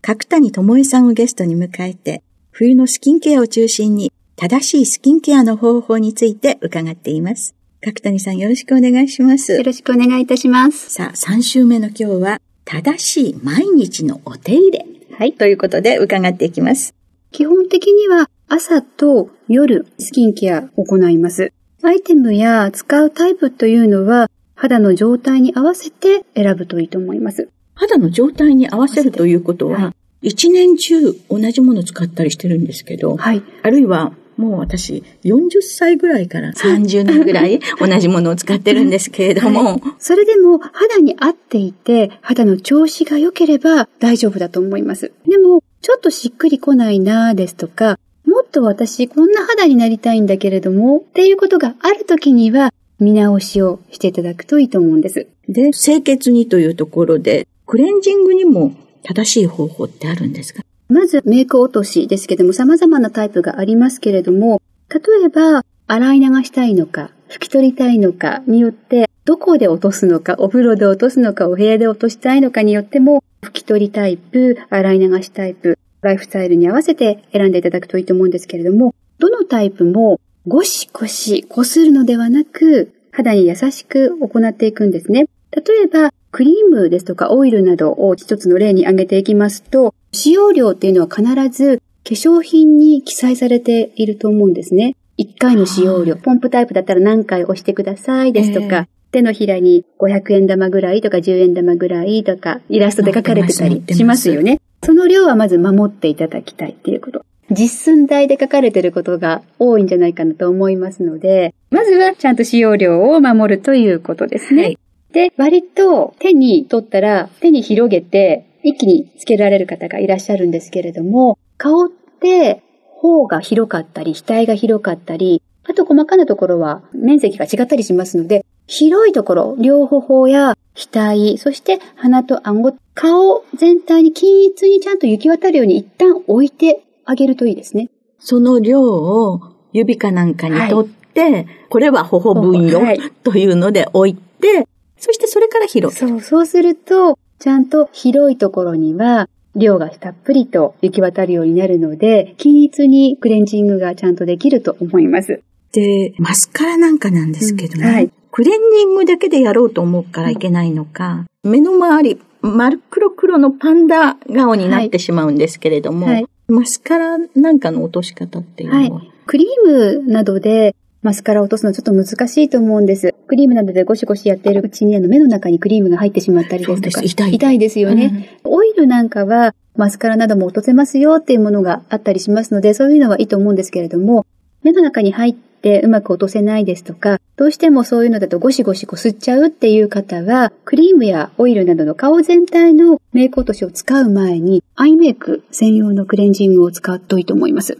[0.00, 7.54] 角谷智恵さんをゲストに迎えて、冬のスキンケアを中心に正しいスキンケアの方法について伺っています。
[7.80, 9.52] 角谷さんよろしくお願いします。
[9.52, 10.90] よろしくお願いいたします。
[10.90, 16.94] さあ、3週目の今日は正しい毎日のお手入れはい、ということで伺っていきます。
[17.32, 21.52] 基本的には朝と夜スキンケアを行います。
[21.82, 27.48] アイテムや使うタイプというのは肌の状態に合わせて選ぶといいと思います。
[27.78, 45.12] 肌の状態に合わせるということは、一年中同じものを使ったりしてるんですけど、はい、あるいはもう私、40歳ぐらいから30年ぐらい 同じものを使ってるんですけれども、はい、それでも肌に合っていて、肌の調子が良ければ大丈夫だと思います。
[45.26, 55.26] でも、ちょっとしっくりこないなぁですとか、もっと私こんな肌になりたいんだけれども、っていうことがある時には、見直しをしていただくといいと思うんです。
[55.48, 60.62] で、清潔にというところで、クレンジングにも正しい方法ってあるんですか？
[60.88, 85.26] まずメイク落としですけども様々なタイプがありますけれども、例えば洗い流したいのか、拭き取りたいのかによって、どこで落とすのか、お風呂で落とすのか、お部屋で落としたいのかによっても、拭き取りタイプ、洗い流しタイプ、ライフスタイルに合わせて選んでいただくといいと思うんですけれども、どのタイプもゴシゴシ擦るのではなく、肌に優しく行っていくんですね。
[85.58, 94.94] 例えば、クリームですとかオイルなどを一つの例に挙げていきますと、使用量っていうのは必ず化粧品に記載されていると思うんですね。
[95.18, 104.60] 1回の使用量、ポンプタイプだったら何回押してくださいですとか、えー、手のひらに500円玉ぐらいとか10円玉ぐらいとか、イラストで書かれてたりしますよね。
[104.84, 107.24] その量はまず守っていただきたいっていうこと。
[107.50, 114.62] 実寸大で書かれていることが多いんじゃないかなと思いますので、まずはちゃんと使用量を守るということですね。
[114.62, 114.78] はい、
[115.12, 121.88] で、割と手に取ったら手に広げて一気につけられる方がいらっしゃるんですけれども、顔っ
[122.20, 137.90] て頬が広かったり、額が広かったり、あと細かなところは面積が違ったりしますので、広いところ、両頬や額、そして鼻と顎、顔全体に均一にちゃんと行き渡るように一旦置いてあげるといいですね。
[138.18, 139.40] その量を
[139.72, 144.66] 指かなんかに取って、はい、これは頬分よ、はい、というので置いて、
[144.98, 146.08] そしてそれから広げる。
[146.08, 155.42] そう、そうすると、ちゃんと広いところには量がたっぷりと行き渡るようになるので、均一にクレンジングがちゃんとできると思います。
[155.72, 166.14] で、マスカラなんかなんですけども、うんはい、クレンジングだけでやろうと思うからいけないのか、目の周り、丸黒黒のパンダ顔になってしまうんですけれども、はい。
[166.14, 173.14] はい、マスカラなんかの落とし方っていうのは、クリームなどでマスカラを落とすのはちょっと難しいと思うんです。
[173.26, 177.02] クリームなどでゴシゴシやっているうちにあの目の中にクリームが入ってしまったりですとか。
[177.02, 177.34] 痛い。
[177.34, 184.26] 痛いですよね、うん、オイルなんかはマスカラなども落とせますよっていうものがあったりしますので、そういうのはいいと思うんですけれども、
[184.64, 197.78] 目の中に入ってうまく落とせないですとか、どうしてもそういうのだとゴシゴシこすっちゃうっていう方は、クリームやオイルなどの顔全体のメイク落としを使う前に、アイメイク専用のクレンジングを使っといいと思います。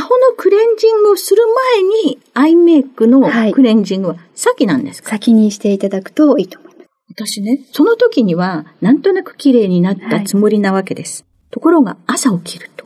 [0.00, 1.42] 顔のクレンジングをする
[1.74, 1.82] 前
[2.12, 6.88] に、アイメイクのクレンジングは先なんですか、はい、先にしていただくといいと思います。
[7.10, 11.22] 私ね、その時には、なんとなく綺麗になったつもりなわけです。
[11.22, 12.84] はい、ところが、朝起きると、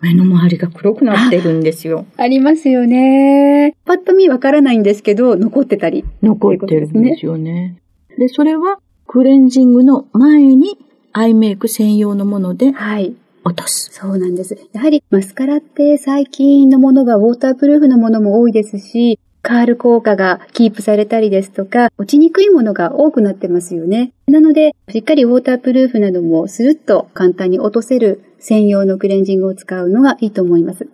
[0.00, 2.06] 目の周りが黒くなってるんですよ。
[2.16, 3.74] ありますよね。
[3.84, 6.04] パッと見わからないんですけど、残ってたり。
[6.22, 7.76] 残ってるんですよね。
[8.18, 10.78] で、それはクレンジングの前に
[11.12, 13.14] アイメイク専用のものではい。
[13.46, 13.90] 落とす。
[13.92, 14.58] そうなんです。
[14.72, 24.12] やはりマスカラって最近のものはウォータープルーフのものも多いですし、カール効果がキープされたりですとか、落ちにくいものが多くなってますよね。
[24.26, 30.88] なので、しっかりウォータープルーフなどもスルッと簡単に落とせる専用のクレンジングを使うのがいいと思います。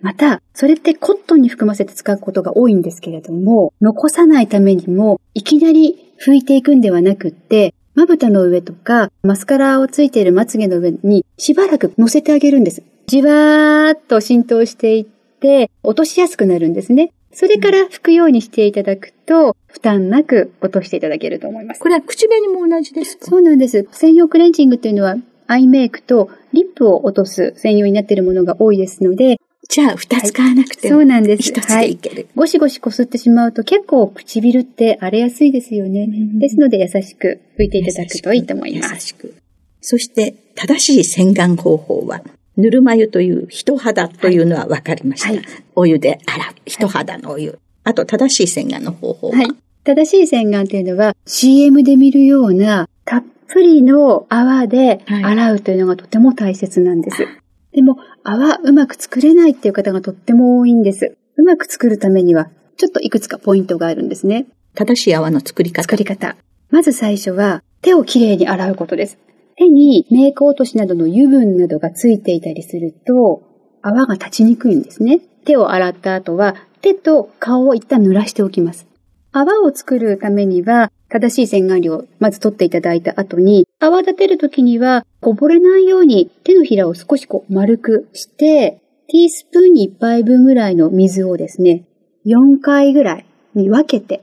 [0.00, 12.84] また、それってコットンに含ませて使うことが多いんですけれども、残さないためにも、いきなり拭いていくんではなくって、まぶたの上とか、マスカラをついているまつげの上にしばらく乗せてあげるんです。
[13.08, 17.12] じわーっと浸透していって、落としやすくなるんですね。
[17.32, 21.80] それから拭くようにしていただくと、負担なく落としていただけると思います。
[21.80, 23.26] これは口紅も同じですか？
[23.26, 23.88] そうなんです。
[23.90, 25.16] 専用クレンジングっていうのは、
[25.48, 29.37] アイメイクとリップを落とす専用になっているものが多いですので、
[29.68, 31.42] じゃあ、二つ買わなくても、そうなんです。
[31.42, 31.88] 一つはい。
[31.88, 32.28] でいける。
[32.34, 36.06] ゴシゴシこすってしまうと結構唇って荒れやすいですよね。
[36.06, 38.94] んですので優しく拭いていただくといいと思います。
[38.94, 39.34] 優しく。
[39.80, 42.22] そして、正しい洗顔方法は、
[42.56, 45.28] ぬるま湯という人肌というのは分かりました。
[45.28, 45.42] はい
[45.76, 46.54] お湯で洗う。
[46.64, 47.58] 人肌のお湯。
[47.84, 49.48] あと、正しい洗顔の方法は、はい。
[49.84, 57.26] 正しい洗顔というのは CM で見るようなたっぷりの泡ではい洗うというのがとても大切なんです。
[57.72, 57.96] でも
[58.30, 61.16] 泡うまく作れないっていう方がとっても多いんです。
[61.36, 64.46] うまく作るためにはちょっといくつかポイントがあるんですね。
[64.74, 65.82] 正しい泡の作り方。
[65.82, 66.36] 作り方。
[66.70, 69.18] まず最初は手をきれいに洗うことです。
[69.56, 73.42] 手にメイク落としなどの油分などがついていたりすると
[73.80, 75.20] 泡が立ちにくいんですね。
[75.46, 78.86] 手を洗った後は手と顔を一旦濡らしておきます。
[79.32, 91.84] 泡を作るためには正しい洗顔料をまず取っていただいた後に泡立てるときにはこぼれないように手のひらを少しこう丸くしてティースプーンに1杯分ぐらいの水をですね
[92.26, 94.22] 4回ぐらいに分けて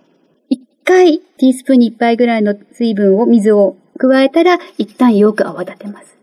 [0.52, 6.16] 1回ティースプーンに1杯ぐらいの水分を水を加えたら一旦よく泡立てます。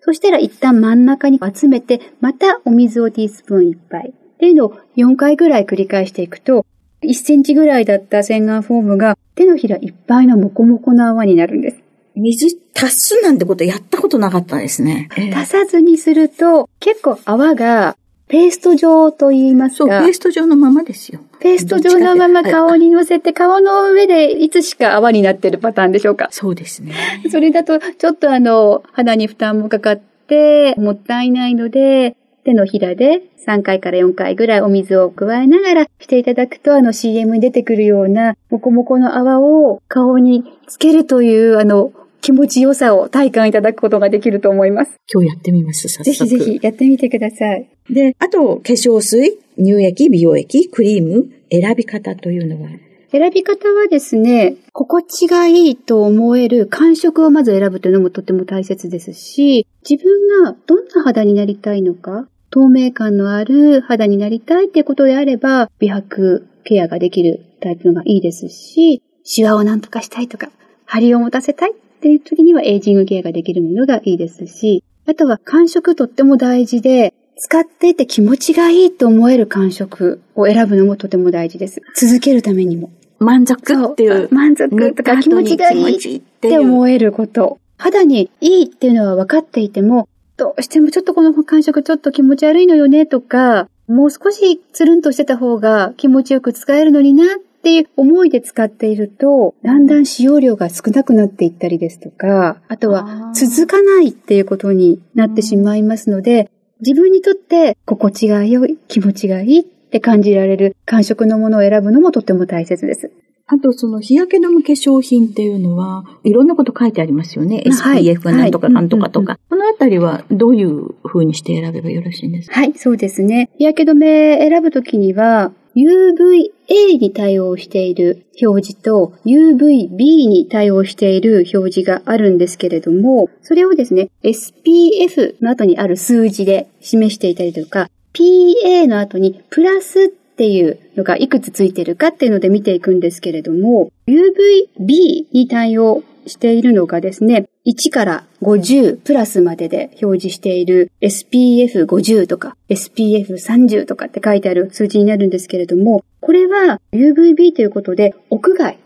[0.00, 4.10] そしたら一旦真ん中に集めて、またお水をティースプーン1杯。
[4.10, 6.64] っていうのを4回ぐらい繰り返していくと、
[7.06, 11.76] 1センチぐらいだった洗顔フォームが手のひらいっぱいのモコモコの泡になるんです。
[12.14, 15.08] 水足すなんてことやったことなかったですね。
[15.34, 17.96] 足さずにすると、結構泡が
[18.28, 21.20] ペースト状と言いますそう、ペか、ースト状のままですよ。
[21.38, 26.28] ペースト状のまま顔に乗せて、顔の上でいつしか泡になってるパターンでしょうか。
[26.32, 26.94] そうですね。
[27.30, 32.16] それだと、ちょっとあの、肌に負担もかかって、もったいないので、
[32.46, 44.96] 手のひらで3回から4回ぐらいお水を加えながらしていただくと、あの CM に出てくるような、もこもこの泡を顔につけるという、あの、気持ちよさを体感いただくことができると思います。
[45.12, 46.04] 今日やってみます、早速。
[46.04, 47.68] ぜひぜひやってみてください。
[47.90, 52.68] で、あと、化粧水、乳液、美容液、クリーム、選び方というのは、
[53.12, 70.48] 選び方はですね、心地がいいと思える感触をまず選ぶというのもとても大切ですし、自分がどんな肌になりたいのか、透明感のある肌になりたいっていうことであれば、美白ケアができるタイプのがいいですし、シワをなんとかしたいとか、
[70.86, 81.82] 張りを持たせたいっていう時にはエイジングケアができるものがいいですし、あとは感触とっても大事で、使っていて気持ちがいいと思える感触を選ぶのもとても大事です。
[81.94, 82.90] 続けるためにも。
[83.18, 84.32] 満足っていう。
[84.32, 87.58] 満足とか気持ちがいいって思えること。
[87.76, 106.50] 肌にいいっていうのは分かっていても、どうしてもちょっとこの感触ちょっと気持ち悪いのよねとか、もう少しつるんとしてた方が気持ちよく使えるのになっていう思いで使っていると、だんだん使用量が少なくなっていったりですとか、あとは続かないっていうことになってしまいますので、
[106.80, 113.10] 自分にとって心地が良い、気持ちがいいって感じられる感触のものを選ぶのもとても大切です。
[113.48, 117.62] あと、その日焼け止め化粧品っていうのは、いろんなこと書いてありますよね。
[117.80, 119.38] はい SPF なんとかはいなんとかとか。
[119.48, 122.58] このあたりはどういう風にして選べばよろしいんですか？
[122.58, 123.48] はい、そうですね。
[123.56, 158.78] 日焼け止め選ぶときには、UVA に対応している表示と UVB に対応している表示があるんですけれども、それをですね、SPF の後にある数字で示していたりとか、PA の後にプラスっていうのがいくつついてるかっていうので見ていくんですけれども、UVB に対応しているのがですね、1から50プラスまでで表示している SPF50 とか SPF30 とかって書いてある数字になるんですけれども、これは UVB ということで屋外、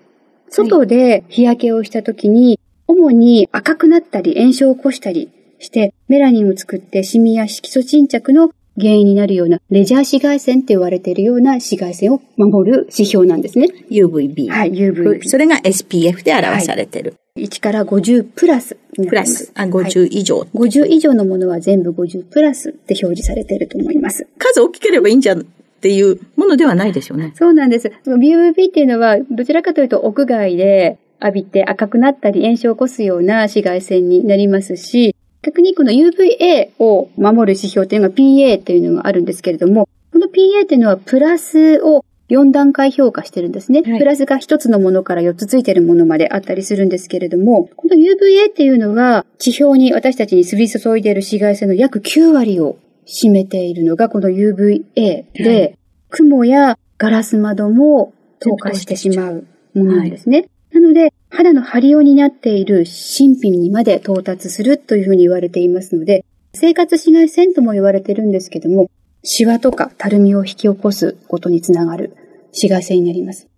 [0.50, 13.68] 外で日焼けをした時に、主に赤くなったり炎症を起こしたりして、メラニンを作ってシミや色素沈着の原因になるようなレジャー紫外線って言われているような紫外線を守る指標なんですね。
[13.90, 14.50] UVB。
[14.50, 15.28] はい、UVB。
[15.28, 17.14] それが SPF で表されてる。
[17.36, 19.52] はい、1から50プラスプラス。
[19.54, 24.26] あ、50以上、はい、50以上のものは全部50プラスって表示されていると思います。
[24.38, 25.44] 数大きければいいんじゃんっ
[25.80, 27.32] ていうものではないでしょうね。
[27.36, 27.92] そうなんです。
[28.06, 43.82] UVB っていうのは、どちらかというと屋外で浴びて赤くなったり炎症を起こすような紫外線になりますし、逆にこの UVA を守る指標というのが PA というのがあるんですけれども、この PA というのはプラスを4段階評価してるんですね。
[43.82, 55.78] はい、プラスが1つのものから4つついてるものまであったりするんですけれども、この UVA っていうのは地表に私たちに降り注いでいる紫外線の約9割を占めているのがこの UVA で、はい、
[56.10, 60.48] 雲やガラス窓も透過してしまうものなんですね。
[60.72, 68.90] はい、なので、肌の張りを担っている新品にまで到達するというふうに言われていますので、生活紫外線とも言われてるんですけども、
[69.22, 72.16] シワとかたるみを引き起こすことにつながる
[72.48, 73.48] 紫外線になります。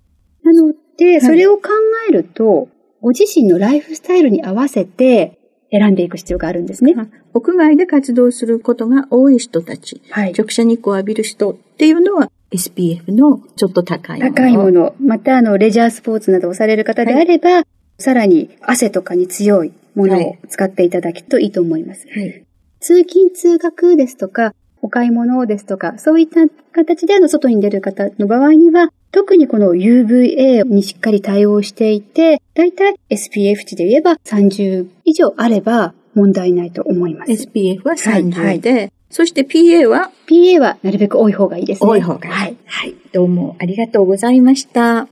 [0.44, 1.68] なので、それを考
[2.08, 2.68] えると、はい、
[3.00, 5.38] ご自身のライフスタイルに合わせて
[5.70, 6.94] 選んでいく必要があるんですね。
[7.32, 14.34] 屋外で活動することが多い人たち、はい、直射日光を浴びる人っていうのは SPF のちょっと高いもの。
[14.34, 14.94] 高いもの。
[15.00, 17.64] また、あの、レジャースポーツなどをされる方であれば、はい、
[17.98, 22.06] さらに汗とかに強いものを使っていただくといいと思います。
[22.08, 22.44] はい、
[22.80, 26.40] 通勤通学ですとか、お買い物ですとか、そういった
[26.72, 37.32] 形であの外に出る方の場合には、特にこの UVA にしっかり対応していて、だいたい SPF 値で言えば30以上あれば問題ないと思います。
[37.32, 41.88] SPF は30で、はいはい、そして PA は ?PA はなるべく多い方がいいですね。
[41.88, 42.32] 多い方がいい。
[42.32, 42.56] はい。
[42.64, 42.96] はい。
[43.12, 45.06] どうもありがとうございました。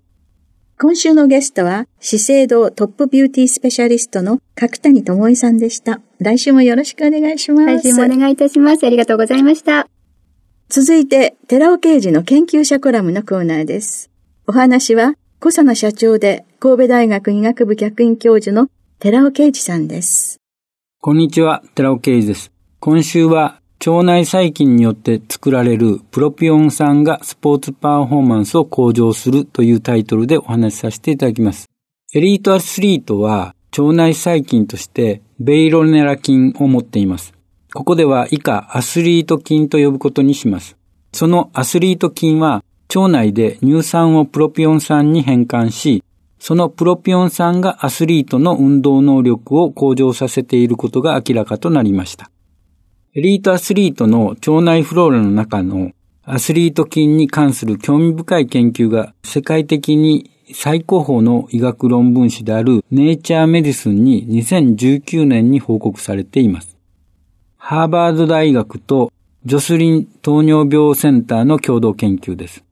[0.79, 6.01] 今週のゲストは、資生堂トップビューティースペシャリストの角谷智恵さんでした。
[6.19, 7.67] 来週もよろしくお願いします。
[7.67, 8.87] 来週もお願いいたします。
[8.87, 9.87] ありがとうございました。
[10.71, 14.11] 続いて、寺尾刑事の研究者コラムのコーナーです。
[14.47, 20.41] お話は、小佐野社長で神戸大学医学部客員教授の寺尾啓治さんです。
[21.03, 22.51] こんにちは、寺尾啓治です。
[22.79, 31.67] 今週は腸内細菌によって作られるプロピオン酸がスポーツパフォーマンスを向上するというタイトルでお話しさせていただきます。
[32.13, 37.33] エリートアスリートは腸内細菌としてベイロネラ菌を持っています。
[37.73, 40.77] ここでは以下アスリート菌と呼ぶことにします。
[41.15, 42.63] そのアスリート菌は
[42.95, 46.05] 腸内で乳酸をプロピオン酸に変換し、
[46.39, 52.31] そのプロピオン酸がアスリートの運動能力を向上させていることが明らかとなりました。
[53.13, 55.91] エリートアスリートの腸内フローラの中の
[56.23, 66.77] アスリート菌に関する興味深い研究が世界的に最高峰の医学論文誌であるネイチャーメディスンに2019年に報告されています。
[67.57, 69.13] ハーバード大学と
[69.45, 72.63] ジョスリン糖尿病センターの共同研究です。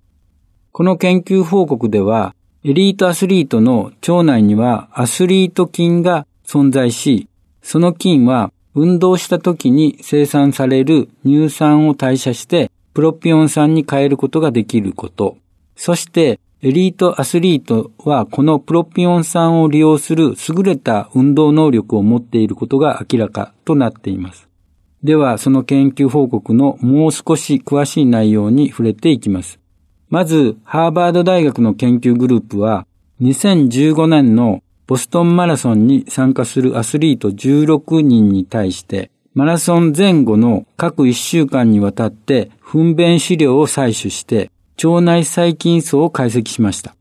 [0.70, 7.26] この研究報告では、エリートアスリートの腸内にはアスリート菌が存在し、
[7.60, 15.36] その菌は運動した時に生産される乳酸を代謝してプロピオン酸に変えることができること。
[15.74, 24.48] そしてエリートアスリートはこのプロピオン酸を利用する優れた運動能力を持っていることが明らかとなっています。
[25.02, 29.60] では、その研究報告のもう少し詳しい内容に触れていきます。
[30.08, 32.86] まず、ハーバード大学の研究グループは、
[33.20, 44.50] 2015年のボストンマラソンに参加するアスリート16人に対して、マラソン前後の各1週間にわたって糞便資料を採取して、
[44.82, 46.96] 腸内細菌層を解析しました。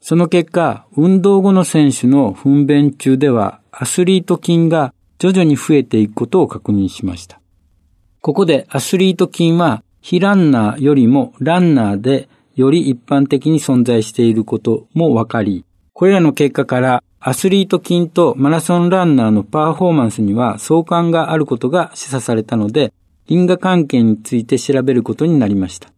[0.00, 7.40] その結果、運動後の選手の糞便中では、アスリート菌が徐々に増えていくことを確認しました。
[8.20, 15.64] ここでアスリート菌は、非ランナーよりもランナーでより一般的に存在していることもわかり、
[16.00, 22.94] これらの結果からアスリート菌とマラソンランナーのパフォーマンスには相関があることが示唆されたので、
[23.26, 25.92] 因果関係について調べることになりました。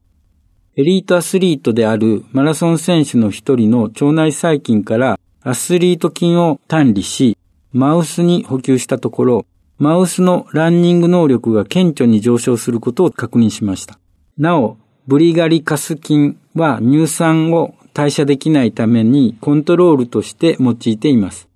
[0.75, 7.39] エリートアスリートであるマラソン選手の一人の腸内細菌からアスリート菌を単理し、
[7.71, 9.47] マウスに補給したところ、
[9.79, 14.01] マウスのランニング能力が顕著に上昇することを確認しました。
[14.37, 21.49] なお、ブリガリカス菌は乳酸を代謝できないためにコントロールとして用いています。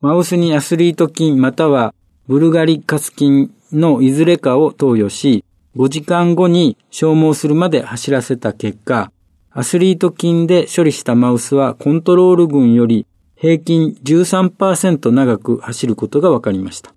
[0.00, 1.94] マウスにアスリート菌または
[2.26, 5.44] ブルガリカス菌のいずれかを投与し、
[5.76, 9.10] 5時間後に消耗するまで走らせた結果、
[9.50, 16.94] アスリート菌で処理したマウスはコントロール群より平均13%長く走ることが分かりました。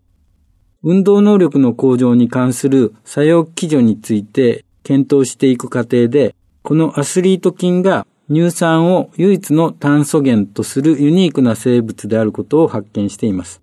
[0.84, 13.62] 運動能力の向上に関する作用基準について検討していく過程で、このアスリート菌が乳酸を唯一の炭素源とするユニークな生物であることを発見しています。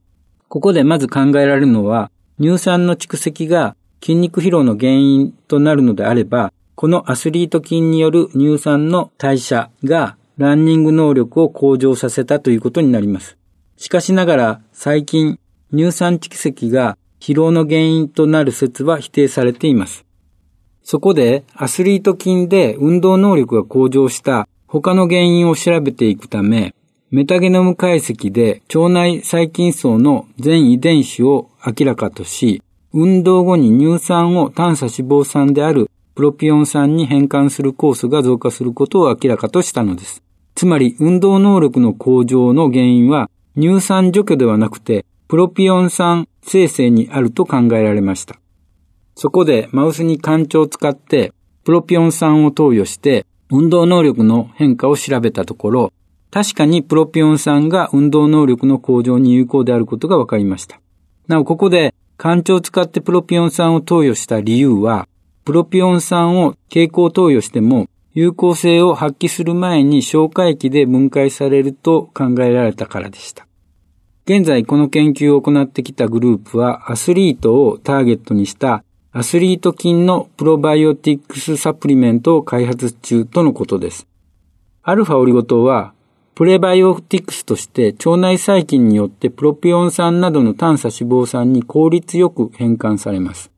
[0.48, 13.36] ここでまず考えられるのは、乳酸の蓄積が筋肉疲労の原因となるのであれば、このアスリート菌による乳酸の代謝がランニング能力を向上させたということになります。
[13.76, 15.38] しかしながら最近
[15.72, 20.04] 乳酸蓄積が疲労の原因となる説は否定されています。
[20.82, 26.74] そこでアスリート菌で運動能力が向上した他の原因を調べていくため、
[27.10, 32.62] メタゲノム解析で腸内細菌層の全遺伝子を明らかとし、
[32.94, 40.22] 運動後に乳酸を短鎖脂肪酸であるプロピオン酸に変換する酵素が増加することを明らかとしたのです。
[40.54, 43.28] つまり、運動能力の向上の原因は、
[43.60, 48.40] 乳酸除去ではなくて、プロピオン酸生成にあると考えられました。
[49.16, 55.92] そこで、マウスに干潮を使って、プロピオン酸を投与して、運動能力の変化を調べたところ、
[56.30, 60.80] 確かにプロピオン酸が運動能力の向上に有効であることが分かりました。
[61.28, 65.06] なお、ここで、干潮を使ってプロピオン酸を投与した理由は、
[65.44, 73.46] プロピオン酸を蛍光投与しても有効性を発揮する前に消化液で分解されると考えられたからでした。
[74.24, 84.06] 現在この研究を行ってきたグループはアスリートをターゲットにしたアスリート菌のプロバイオティックスサプリメントを開発中とのことです。
[84.82, 85.92] アルファオリゴ糖は
[86.34, 93.50] プレバイオティクスとして腸内細菌によってプロピオン酸などの短鎖脂肪酸に効率よく変換されます。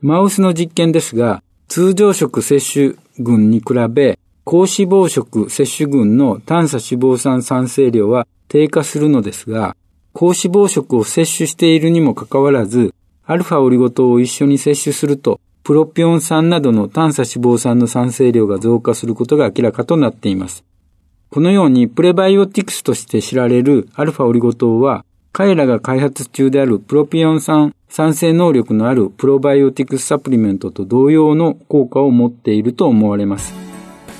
[0.00, 9.76] マウスの実験ですが、通常食摂取群に比べ、高脂肪食摂取群の短鎖脂肪酸産生量は低下するのですが、
[10.14, 12.94] 高脂肪食を摂取しているにもかかわらず、
[13.30, 20.64] アルファオリゴ糖を一緒に摂取すると、プロピオン酸などの短鎖脂肪酸の産生量が増加することが明らかとなっています。
[21.30, 33.54] このようにプレバイオティクスとして知られるアルファオリゴ糖は彼らが開発中であるプロピオン酸産生能力のあるプロバイオティクスサプリメントと同様の効果を持っていると思われます。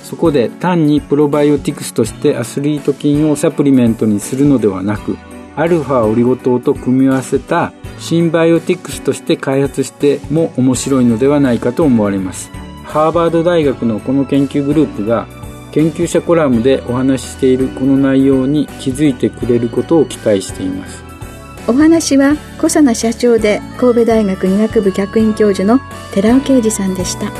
[0.04, 5.16] そこで単にプロバイオティクスとしてアスリート菌をサプリメントにするのではなく、
[5.60, 12.50] アルファオリゴ糖と組み合わせたシンバイオティクスとして開発しても面白いのではないかと思われます。
[12.90, 15.28] ハーバード大学のこの研究グループが
[15.70, 21.04] 研究者コラムでお話ししているこの内容に気づいてくれることを期待しています
[21.68, 25.80] お話は小佐奈社長で神戸大学医学部客員教授の
[26.12, 27.30] 寺尾啓二さんでした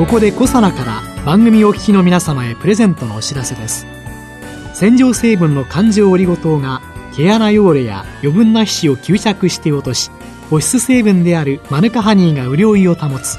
[0.00, 3.86] ここで小佐奈から番組お聞きの皆様へプレゼントのお知らせです。
[4.72, 6.80] 洗浄成分の環状オリゴ糖が
[7.14, 10.10] 毛穴汚れや余分な皮脂を吸着して落とし
[10.48, 13.36] 保湿成分であるマヌカハニーが潤いを保つ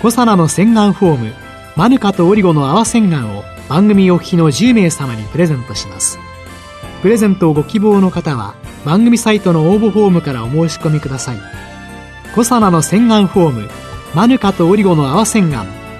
[0.00, 1.32] コサナの洗顔フォーム
[1.74, 6.20] マヌカとオリゴの泡洗顔を番組お聞きの10名様にプレゼントします。
[7.02, 11.38] プレゼントをご希望の方は番組サイトの応募フォームからお申し込みください。
[12.36, 13.68] コサナの洗顔フォーム
[14.14, 15.83] マヌカとオリゴの泡洗顔。